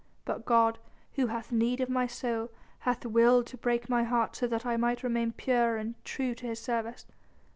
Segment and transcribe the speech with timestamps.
[0.25, 0.79] But God,
[1.13, 4.75] who hath need of my soul, hath willed to break my heart so that I
[4.75, 7.05] might remain pure and true to His service.